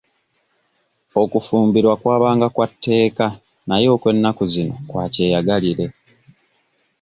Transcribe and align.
Okufumbirwa 1.21 1.93
kwabanga 2.01 2.47
kwa 2.55 2.67
tteeka 2.71 3.25
naye 3.67 3.87
okw'ennaku 3.95 4.43
zino 4.53 4.75
kwa 4.89 5.03
kyeyagalire. 5.13 5.85